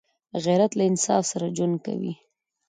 [0.45, 2.13] غیرت له انصاف سره ژوند کوي